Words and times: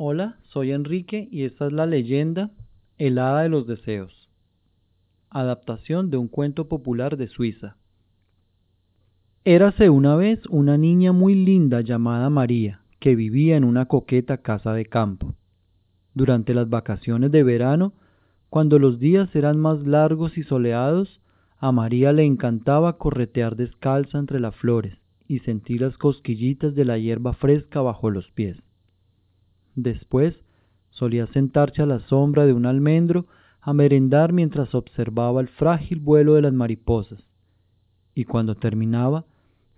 Hola, 0.00 0.36
soy 0.50 0.70
Enrique 0.70 1.26
y 1.28 1.42
esta 1.42 1.66
es 1.66 1.72
la 1.72 1.84
leyenda 1.84 2.52
El 2.98 3.18
Hada 3.18 3.42
de 3.42 3.48
los 3.48 3.66
Deseos. 3.66 4.30
Adaptación 5.28 6.08
de 6.08 6.16
un 6.16 6.28
cuento 6.28 6.68
popular 6.68 7.16
de 7.16 7.26
Suiza. 7.26 7.74
Érase 9.44 9.90
una 9.90 10.14
vez 10.14 10.38
una 10.50 10.78
niña 10.78 11.10
muy 11.10 11.34
linda 11.34 11.80
llamada 11.80 12.30
María, 12.30 12.82
que 13.00 13.16
vivía 13.16 13.56
en 13.56 13.64
una 13.64 13.86
coqueta 13.86 14.36
casa 14.36 14.72
de 14.72 14.86
campo. 14.86 15.34
Durante 16.14 16.54
las 16.54 16.70
vacaciones 16.70 17.32
de 17.32 17.42
verano, 17.42 17.92
cuando 18.50 18.78
los 18.78 19.00
días 19.00 19.34
eran 19.34 19.58
más 19.58 19.84
largos 19.84 20.38
y 20.38 20.44
soleados, 20.44 21.20
a 21.58 21.72
María 21.72 22.12
le 22.12 22.24
encantaba 22.24 22.98
corretear 22.98 23.56
descalza 23.56 24.20
entre 24.20 24.38
las 24.38 24.54
flores 24.54 24.96
y 25.26 25.40
sentir 25.40 25.80
las 25.80 25.98
cosquillitas 25.98 26.76
de 26.76 26.84
la 26.84 26.98
hierba 26.98 27.32
fresca 27.32 27.80
bajo 27.80 28.10
los 28.10 28.30
pies. 28.30 28.58
Después 29.80 30.34
solía 30.90 31.28
sentarse 31.28 31.82
a 31.82 31.86
la 31.86 32.00
sombra 32.00 32.46
de 32.46 32.52
un 32.52 32.66
almendro 32.66 33.26
a 33.60 33.72
merendar 33.72 34.32
mientras 34.32 34.74
observaba 34.74 35.40
el 35.40 35.46
frágil 35.46 36.00
vuelo 36.00 36.34
de 36.34 36.42
las 36.42 36.52
mariposas, 36.52 37.20
y 38.12 38.24
cuando 38.24 38.56
terminaba 38.56 39.24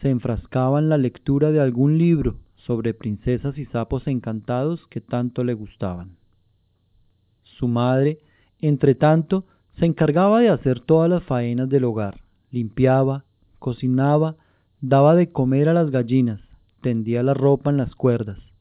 se 0.00 0.10
enfrascaba 0.10 0.80
en 0.80 0.88
la 0.88 0.98
lectura 0.98 1.52
de 1.52 1.60
algún 1.60 1.96
libro 1.96 2.40
sobre 2.56 2.92
princesas 2.92 3.56
y 3.56 3.66
sapos 3.66 4.08
encantados 4.08 4.84
que 4.88 5.00
tanto 5.00 5.44
le 5.44 5.54
gustaban. 5.54 6.16
Su 7.44 7.68
madre, 7.68 8.18
entre 8.58 8.96
tanto, 8.96 9.44
se 9.78 9.86
encargaba 9.86 10.40
de 10.40 10.48
hacer 10.48 10.80
todas 10.80 11.08
las 11.08 11.22
faenas 11.22 11.68
del 11.68 11.84
hogar, 11.84 12.20
limpiaba, 12.50 13.26
cocinaba, 13.60 14.34
daba 14.80 15.14
de 15.14 15.30
comer 15.30 15.68
a 15.68 15.72
las 15.72 15.92
gallinas, 15.92 16.40
tendía 16.80 17.22
la 17.22 17.34
ropa 17.34 17.70
en 17.70 17.76
las 17.76 17.94
cuerdas. 17.94 18.53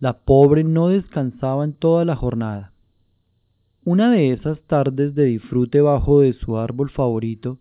La 0.00 0.14
pobre 0.14 0.64
no 0.64 0.88
descansaba 0.88 1.62
en 1.62 1.74
toda 1.74 2.06
la 2.06 2.16
jornada. 2.16 2.72
Una 3.84 4.10
de 4.10 4.32
esas 4.32 4.58
tardes 4.62 5.14
de 5.14 5.24
disfrute 5.26 5.82
bajo 5.82 6.20
de 6.20 6.32
su 6.32 6.56
árbol 6.56 6.88
favorito, 6.88 7.58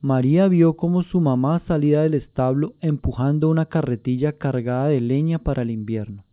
María 0.00 0.48
vio 0.48 0.72
cómo 0.72 1.04
su 1.04 1.20
mamá 1.20 1.62
salía 1.68 2.02
del 2.02 2.14
establo 2.14 2.74
empujando 2.80 3.48
una 3.48 3.66
carretilla 3.66 4.32
cargada 4.32 4.88
de 4.88 5.00
leña 5.00 5.38
para 5.38 5.62
el 5.62 5.70
invierno. 5.70 6.24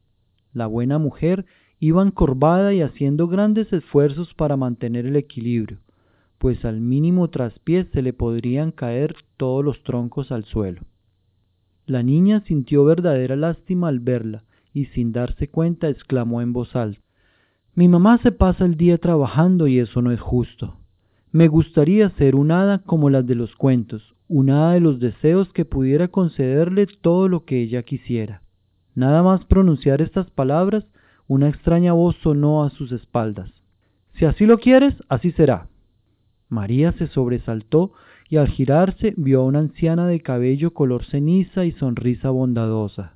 La 0.51 0.65
buena 0.65 0.97
mujer 0.97 1.45
iba 1.79 2.01
encorvada 2.01 2.73
y 2.73 2.81
haciendo 2.81 3.27
grandes 3.27 3.71
esfuerzos 3.71 4.33
para 4.33 4.57
mantener 4.57 5.05
el 5.05 5.15
equilibrio, 5.15 5.77
pues 6.39 6.65
al 6.65 6.81
mínimo 6.81 7.29
traspiés 7.29 7.85
se 7.93 8.01
le 8.01 8.13
podrían 8.13 8.71
caer 8.71 9.15
todos 9.37 9.63
los 9.63 9.83
troncos 9.83 10.31
al 10.31 10.45
suelo. 10.45 10.81
La 11.85 12.01
niña 12.01 12.41
sintió 12.47 12.83
verdadera 12.83 13.35
lástima 13.35 13.89
al 13.89 13.99
verla 13.99 14.43
y 14.75 14.87
sin 14.87 15.13
darse 15.13 15.47
cuenta 15.47 15.87
exclamó 15.87 16.41
en 16.41 16.51
voz 16.51 16.75
alta 16.75 17.01
Mi 17.73 17.87
mamá 17.87 18.19
se 18.19 18.33
pasa 18.33 18.65
el 18.65 18.75
día 18.75 18.97
trabajando 18.97 19.67
y 19.67 19.79
eso 19.79 20.01
no 20.01 20.11
es 20.11 20.19
justo. 20.19 20.75
Me 21.31 21.47
gustaría 21.47 22.09
ser 22.11 22.35
un 22.35 22.51
hada 22.51 22.79
como 22.79 23.09
las 23.09 23.25
de 23.25 23.35
los 23.35 23.55
cuentos, 23.55 24.15
un 24.27 24.49
hada 24.49 24.73
de 24.73 24.81
los 24.81 24.99
deseos 24.99 25.51
que 25.53 25.63
pudiera 25.65 26.09
concederle 26.09 26.87
todo 27.01 27.29
lo 27.29 27.45
que 27.45 27.61
ella 27.61 27.83
quisiera. 27.83 28.41
Nada 28.95 29.23
más 29.23 29.45
pronunciar 29.45 30.01
estas 30.01 30.29
palabras, 30.29 30.85
una 31.27 31.49
extraña 31.49 31.93
voz 31.93 32.17
sonó 32.21 32.63
a 32.63 32.69
sus 32.69 32.91
espaldas. 32.91 33.51
Si 34.13 34.25
así 34.25 34.45
lo 34.45 34.59
quieres, 34.59 34.93
así 35.09 35.31
será. 35.31 35.67
María 36.49 36.91
se 36.93 37.07
sobresaltó 37.07 37.93
y 38.29 38.37
al 38.37 38.47
girarse 38.47 39.13
vio 39.17 39.41
a 39.41 39.45
una 39.45 39.59
anciana 39.59 40.05
de 40.07 40.21
cabello 40.21 40.73
color 40.73 41.05
ceniza 41.05 41.65
y 41.65 41.71
sonrisa 41.71 42.29
bondadosa. 42.29 43.14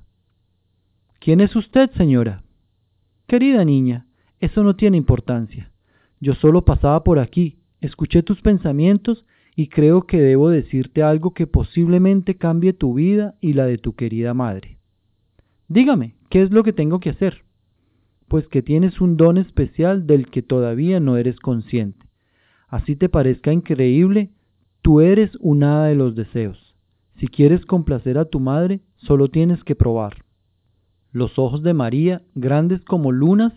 ¿Quién 1.20 1.42
es 1.42 1.54
usted, 1.54 1.90
señora? 1.98 2.44
Querida 3.26 3.62
niña, 3.62 4.06
eso 4.38 4.64
no 4.64 4.74
tiene 4.74 4.96
importancia. 4.96 5.70
Yo 6.18 6.32
solo 6.32 6.64
pasaba 6.64 7.04
por 7.04 7.18
aquí, 7.18 7.58
escuché 7.82 8.22
tus 8.22 8.40
pensamientos 8.40 9.26
y 9.54 9.68
creo 9.68 10.06
que 10.06 10.18
debo 10.18 10.48
decirte 10.48 11.02
algo 11.02 11.34
que 11.34 11.46
posiblemente 11.46 12.36
cambie 12.36 12.72
tu 12.72 12.94
vida 12.94 13.34
y 13.42 13.52
la 13.52 13.66
de 13.66 13.76
tu 13.76 13.94
querida 13.94 14.32
madre. 14.32 14.78
Dígame, 15.68 16.14
¿qué 16.30 16.40
es 16.40 16.52
lo 16.52 16.64
que 16.64 16.72
tengo 16.72 17.00
que 17.00 17.10
hacer? 17.10 17.44
Pues 18.26 18.48
que 18.48 18.62
tienes 18.62 18.98
un 19.02 19.18
don 19.18 19.36
especial 19.36 20.06
del 20.06 20.30
que 20.30 20.40
todavía 20.40 21.00
no 21.00 21.18
eres 21.18 21.38
consciente. 21.38 22.06
Así 22.66 22.96
te 22.96 23.10
parezca 23.10 23.52
increíble, 23.52 24.30
tú 24.80 25.02
eres 25.02 25.36
un 25.40 25.64
hada 25.64 25.84
de 25.88 25.96
los 25.96 26.14
deseos. 26.14 26.74
Si 27.18 27.28
quieres 27.28 27.66
complacer 27.66 28.16
a 28.16 28.24
tu 28.24 28.40
madre, 28.40 28.80
solo 28.96 29.28
tienes 29.28 29.62
que 29.64 29.74
probar. 29.74 30.24
Los 31.12 31.38
ojos 31.38 31.62
de 31.62 31.74
María, 31.74 32.22
grandes 32.34 32.82
como 32.84 33.12
lunas, 33.12 33.52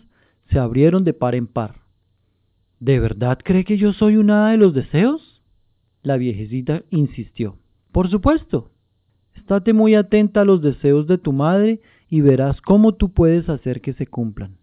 se 0.50 0.58
abrieron 0.58 1.04
de 1.04 1.12
par 1.12 1.34
en 1.34 1.46
par. 1.46 1.76
¿De 2.80 2.98
verdad 2.98 3.38
cree 3.42 3.64
que 3.64 3.76
yo 3.76 3.92
soy 3.92 4.16
un 4.16 4.30
hada 4.30 4.50
de 4.50 4.56
los 4.56 4.74
deseos? 4.74 5.42
La 6.02 6.16
viejecita 6.16 6.82
insistió. 6.90 7.56
Por 7.92 8.10
supuesto. 8.10 8.70
Estate 9.34 9.72
muy 9.72 9.94
atenta 9.94 10.42
a 10.42 10.44
los 10.44 10.62
deseos 10.62 11.06
de 11.06 11.18
tu 11.18 11.32
madre 11.32 11.80
y 12.08 12.20
verás 12.20 12.60
cómo 12.60 12.94
tú 12.94 13.12
puedes 13.12 13.48
hacer 13.48 13.80
que 13.80 13.94
se 13.94 14.06
cumplan. 14.06 14.56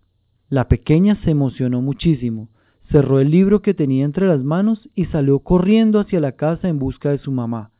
La 0.49 0.67
pequeña 0.67 1.15
se 1.23 1.31
emocionó 1.31 1.81
muchísimo 1.81 2.49
cerró 2.91 3.19
el 3.19 3.31
libro 3.31 3.61
que 3.61 3.73
tenía 3.73 4.03
entre 4.03 4.27
las 4.27 4.43
manos 4.43 4.89
y 4.95 5.05
salió 5.05 5.39
corriendo 5.39 5.99
hacia 5.99 6.19
la 6.19 6.33
casa 6.33 6.67
en 6.67 6.77
busca 6.77 7.09
de 7.09 7.17
su 7.17 7.31
mamá. 7.31 7.71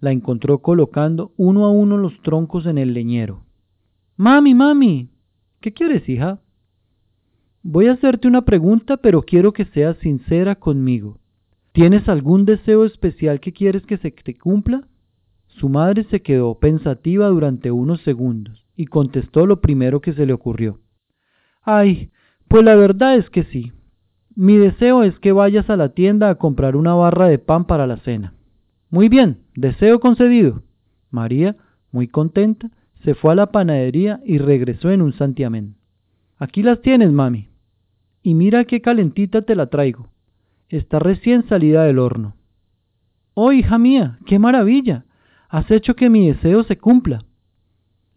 La 0.00 0.10
encontró 0.10 0.58
colocando 0.58 1.32
uno 1.36 1.64
a 1.64 1.70
uno 1.70 1.96
los 1.96 2.20
troncos 2.22 2.66
en 2.66 2.76
el 2.76 2.92
leñero. 2.92 3.42
Mami, 4.18 4.54
mami. 4.54 5.10
¿Qué 5.60 5.74
quieres, 5.74 6.08
hija? 6.08 6.40
Voy 7.62 7.88
a 7.88 7.92
hacerte 7.92 8.26
una 8.26 8.46
pregunta, 8.46 8.96
pero 8.96 9.22
quiero 9.22 9.52
que 9.52 9.66
seas 9.66 9.98
sincera 9.98 10.54
conmigo. 10.54 11.18
¿Tienes 11.72 12.08
algún 12.08 12.46
deseo 12.46 12.86
especial 12.86 13.40
que 13.40 13.52
quieres 13.52 13.84
que 13.84 13.98
se 13.98 14.10
te 14.10 14.38
cumpla? 14.38 14.84
Su 15.48 15.68
madre 15.68 16.04
se 16.04 16.22
quedó 16.22 16.58
pensativa 16.58 17.28
durante 17.28 17.70
unos 17.70 18.00
segundos 18.02 18.64
y 18.74 18.86
contestó 18.86 19.44
lo 19.44 19.60
primero 19.60 20.00
que 20.00 20.14
se 20.14 20.24
le 20.24 20.32
ocurrió. 20.32 20.80
Ay, 21.62 22.10
pues 22.48 22.64
la 22.64 22.74
verdad 22.74 23.16
es 23.16 23.28
que 23.28 23.44
sí. 23.44 23.72
Mi 24.34 24.56
deseo 24.56 25.02
es 25.02 25.18
que 25.18 25.32
vayas 25.32 25.68
a 25.68 25.76
la 25.76 25.90
tienda 25.90 26.30
a 26.30 26.36
comprar 26.36 26.76
una 26.76 26.94
barra 26.94 27.28
de 27.28 27.38
pan 27.38 27.66
para 27.66 27.86
la 27.86 27.98
cena. 27.98 28.32
Muy 28.88 29.10
bien, 29.10 29.40
deseo 29.54 30.00
concedido. 30.00 30.62
María, 31.10 31.56
muy 31.92 32.08
contenta, 32.08 32.70
se 33.06 33.14
fue 33.14 33.30
a 33.30 33.36
la 33.36 33.52
panadería 33.52 34.20
y 34.24 34.38
regresó 34.38 34.90
en 34.90 35.00
un 35.00 35.12
santiamén. 35.12 35.76
Aquí 36.38 36.64
las 36.64 36.82
tienes, 36.82 37.12
mami. 37.12 37.50
Y 38.20 38.34
mira 38.34 38.64
qué 38.64 38.80
calentita 38.80 39.42
te 39.42 39.54
la 39.54 39.68
traigo. 39.68 40.08
Está 40.68 40.98
recién 40.98 41.46
salida 41.48 41.84
del 41.84 42.00
horno. 42.00 42.34
Oh, 43.34 43.52
hija 43.52 43.78
mía, 43.78 44.18
qué 44.26 44.40
maravilla. 44.40 45.04
Has 45.48 45.70
hecho 45.70 45.94
que 45.94 46.10
mi 46.10 46.26
deseo 46.26 46.64
se 46.64 46.78
cumpla. 46.78 47.20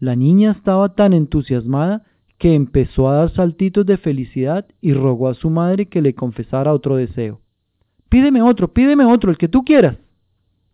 La 0.00 0.16
niña 0.16 0.50
estaba 0.50 0.96
tan 0.96 1.12
entusiasmada 1.12 2.02
que 2.36 2.56
empezó 2.56 3.08
a 3.08 3.14
dar 3.14 3.30
saltitos 3.30 3.86
de 3.86 3.96
felicidad 3.96 4.66
y 4.80 4.92
rogó 4.92 5.28
a 5.28 5.34
su 5.34 5.50
madre 5.50 5.86
que 5.86 6.02
le 6.02 6.16
confesara 6.16 6.74
otro 6.74 6.96
deseo. 6.96 7.42
Pídeme 8.08 8.42
otro, 8.42 8.72
pídeme 8.72 9.04
otro, 9.04 9.30
el 9.30 9.38
que 9.38 9.46
tú 9.46 9.62
quieras. 9.62 9.98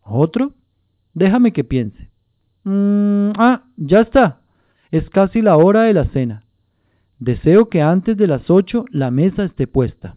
¿Otro? 0.01 0.55
Déjame 1.13 1.53
que 1.53 1.65
piense. 1.65 2.09
Mm, 2.67 3.26
ya 3.77 4.01
está. 4.01 4.41
Es 4.91 5.09
casi 5.11 5.43
la 5.43 5.57
hora 5.57 5.83
de 5.83 5.95
la 5.95 6.07
cena. 6.07 6.45
Deseo 7.19 7.69
que 7.69 7.83
antes 7.83 8.17
de 8.17 8.27
las 8.27 8.51
ocho 8.51 8.85
la 8.91 9.11
mesa 9.11 9.45
esté 9.45 9.67
puesta. 9.67 10.17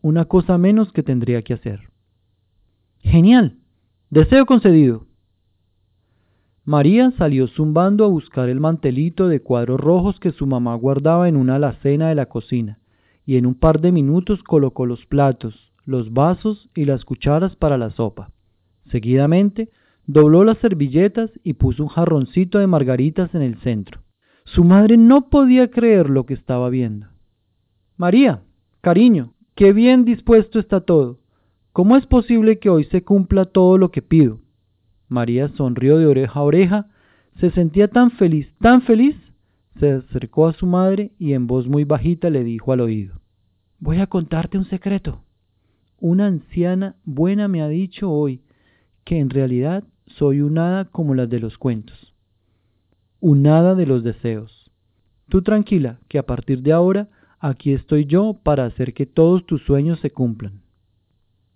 Una 0.00 0.24
cosa 0.24 0.58
menos 0.58 0.92
que 0.92 1.02
tendría 1.02 1.42
que 1.42 1.54
hacer. 1.54 1.90
Genial. 2.98 3.56
Deseo 4.10 4.46
concedido. 4.46 5.06
María 6.64 7.10
salió 7.18 7.48
zumbando 7.48 8.04
a 8.04 8.08
buscar 8.08 8.48
el 8.48 8.60
mantelito 8.60 9.26
de 9.26 9.40
cuadros 9.40 9.80
rojos 9.80 10.20
que 10.20 10.30
su 10.30 10.46
mamá 10.46 10.74
guardaba 10.76 11.28
en 11.28 11.36
una 11.36 11.56
alacena 11.56 12.08
de 12.08 12.14
la 12.14 12.26
cocina, 12.26 12.78
y 13.26 13.36
en 13.36 13.46
un 13.46 13.54
par 13.54 13.80
de 13.80 13.90
minutos 13.90 14.44
colocó 14.44 14.86
los 14.86 15.04
platos, 15.06 15.72
los 15.84 16.12
vasos 16.12 16.70
y 16.76 16.84
las 16.84 17.04
cucharas 17.04 17.56
para 17.56 17.78
la 17.78 17.90
sopa. 17.90 18.30
Seguidamente, 18.90 19.70
dobló 20.06 20.44
las 20.44 20.58
servilletas 20.58 21.30
y 21.42 21.54
puso 21.54 21.82
un 21.82 21.88
jarroncito 21.88 22.58
de 22.58 22.66
margaritas 22.66 23.34
en 23.34 23.42
el 23.42 23.56
centro. 23.60 24.02
Su 24.44 24.64
madre 24.64 24.96
no 24.96 25.28
podía 25.28 25.70
creer 25.70 26.10
lo 26.10 26.26
que 26.26 26.34
estaba 26.34 26.68
viendo. 26.68 27.06
María, 27.96 28.42
cariño, 28.80 29.34
qué 29.54 29.72
bien 29.72 30.04
dispuesto 30.04 30.58
está 30.58 30.80
todo. 30.80 31.20
¿Cómo 31.72 31.96
es 31.96 32.06
posible 32.06 32.58
que 32.58 32.68
hoy 32.68 32.84
se 32.84 33.02
cumpla 33.02 33.44
todo 33.44 33.78
lo 33.78 33.90
que 33.90 34.02
pido? 34.02 34.40
María 35.08 35.48
sonrió 35.48 35.98
de 35.98 36.06
oreja 36.06 36.40
a 36.40 36.42
oreja, 36.42 36.86
se 37.38 37.50
sentía 37.50 37.88
tan 37.88 38.10
feliz, 38.10 38.52
tan 38.60 38.82
feliz, 38.82 39.16
se 39.78 39.92
acercó 39.92 40.48
a 40.48 40.52
su 40.52 40.66
madre 40.66 41.12
y 41.18 41.32
en 41.32 41.46
voz 41.46 41.66
muy 41.66 41.84
bajita 41.84 42.28
le 42.28 42.44
dijo 42.44 42.72
al 42.72 42.80
oído, 42.80 43.20
Voy 43.78 43.98
a 43.98 44.06
contarte 44.06 44.58
un 44.58 44.64
secreto. 44.66 45.22
Una 45.98 46.26
anciana 46.26 46.96
buena 47.04 47.48
me 47.48 47.62
ha 47.62 47.68
dicho 47.68 48.10
hoy 48.10 48.42
que 49.04 49.18
en 49.18 49.30
realidad 49.30 49.84
soy 50.06 50.40
un 50.40 50.58
hada 50.58 50.86
como 50.86 51.14
las 51.14 51.28
de 51.28 51.40
los 51.40 51.58
cuentos, 51.58 52.14
un 53.20 53.46
hada 53.46 53.74
de 53.74 53.86
los 53.86 54.02
deseos. 54.02 54.70
Tú 55.28 55.42
tranquila, 55.42 55.98
que 56.08 56.18
a 56.18 56.26
partir 56.26 56.62
de 56.62 56.72
ahora 56.72 57.08
aquí 57.38 57.72
estoy 57.72 58.06
yo 58.06 58.38
para 58.42 58.66
hacer 58.66 58.94
que 58.94 59.06
todos 59.06 59.46
tus 59.46 59.62
sueños 59.62 60.00
se 60.00 60.10
cumplan. 60.10 60.62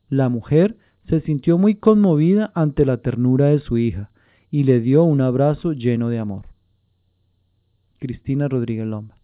La 0.08 0.28
mujer 0.28 0.76
se 1.08 1.20
sintió 1.20 1.58
muy 1.58 1.76
conmovida 1.76 2.52
ante 2.54 2.84
la 2.84 2.98
ternura 2.98 3.46
de 3.46 3.58
su 3.58 3.78
hija 3.78 4.10
y 4.50 4.64
le 4.64 4.80
dio 4.80 5.04
un 5.04 5.20
abrazo 5.20 5.72
lleno 5.72 6.08
de 6.08 6.18
amor. 6.18 6.46
Cristina 7.98 8.48
Rodríguez 8.48 8.86
Lomba 8.86 9.16